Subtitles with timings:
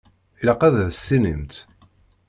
[0.41, 1.53] Ilaq ad as-tinimt.